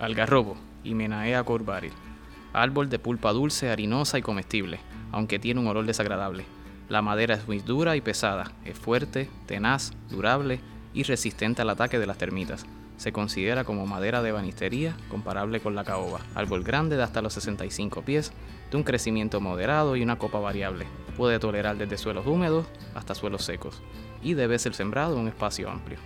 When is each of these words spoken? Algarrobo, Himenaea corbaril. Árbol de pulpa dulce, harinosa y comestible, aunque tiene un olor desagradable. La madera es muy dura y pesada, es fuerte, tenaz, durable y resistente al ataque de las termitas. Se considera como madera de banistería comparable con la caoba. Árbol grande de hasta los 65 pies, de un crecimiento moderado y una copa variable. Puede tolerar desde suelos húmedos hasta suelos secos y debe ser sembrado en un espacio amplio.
Algarrobo, 0.00 0.56
Himenaea 0.82 1.44
corbaril. 1.44 1.92
Árbol 2.54 2.88
de 2.88 2.98
pulpa 2.98 3.32
dulce, 3.32 3.68
harinosa 3.68 4.18
y 4.18 4.22
comestible, 4.22 4.80
aunque 5.12 5.38
tiene 5.38 5.60
un 5.60 5.66
olor 5.66 5.84
desagradable. 5.84 6.46
La 6.88 7.02
madera 7.02 7.34
es 7.34 7.46
muy 7.46 7.58
dura 7.58 7.96
y 7.96 8.00
pesada, 8.00 8.50
es 8.64 8.78
fuerte, 8.78 9.28
tenaz, 9.46 9.92
durable 10.08 10.60
y 10.94 11.02
resistente 11.02 11.60
al 11.60 11.68
ataque 11.68 11.98
de 11.98 12.06
las 12.06 12.16
termitas. 12.16 12.64
Se 12.96 13.12
considera 13.12 13.64
como 13.64 13.86
madera 13.86 14.22
de 14.22 14.32
banistería 14.32 14.96
comparable 15.10 15.60
con 15.60 15.74
la 15.74 15.84
caoba. 15.84 16.20
Árbol 16.34 16.64
grande 16.64 16.96
de 16.96 17.02
hasta 17.02 17.20
los 17.20 17.34
65 17.34 18.02
pies, 18.02 18.32
de 18.70 18.76
un 18.78 18.82
crecimiento 18.82 19.40
moderado 19.40 19.96
y 19.96 20.02
una 20.02 20.18
copa 20.18 20.40
variable. 20.40 20.86
Puede 21.16 21.38
tolerar 21.38 21.76
desde 21.76 21.98
suelos 21.98 22.26
húmedos 22.26 22.66
hasta 22.94 23.14
suelos 23.14 23.44
secos 23.44 23.82
y 24.22 24.32
debe 24.32 24.58
ser 24.58 24.72
sembrado 24.74 25.14
en 25.14 25.20
un 25.20 25.28
espacio 25.28 25.70
amplio. 25.70 25.98